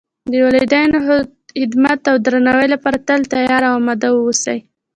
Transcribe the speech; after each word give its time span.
د 0.31 0.33
والدینو 0.45 0.97
خدمت 1.07 1.99
او 2.11 2.15
درناوۍ 2.25 2.67
لپاره 2.73 2.97
تل 3.07 3.21
تیار 3.33 3.61
او 3.69 3.73
آماده 3.81 4.07
و 4.11 4.21
اوسئ 4.27 4.59